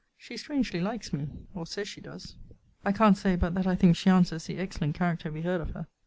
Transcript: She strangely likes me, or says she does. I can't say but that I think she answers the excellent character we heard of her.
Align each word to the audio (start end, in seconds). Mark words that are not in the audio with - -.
She 0.17 0.35
strangely 0.35 0.81
likes 0.81 1.13
me, 1.13 1.27
or 1.53 1.67
says 1.67 1.87
she 1.87 2.01
does. 2.01 2.33
I 2.83 2.91
can't 2.91 3.15
say 3.15 3.35
but 3.35 3.53
that 3.53 3.67
I 3.67 3.75
think 3.75 3.95
she 3.95 4.09
answers 4.09 4.47
the 4.47 4.57
excellent 4.57 4.95
character 4.95 5.31
we 5.31 5.43
heard 5.43 5.61
of 5.61 5.75
her. 5.75 5.85